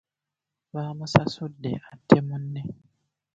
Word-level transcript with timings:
Bamusasudde 0.73 1.71
atte 1.91 2.17
munne. 2.27 2.61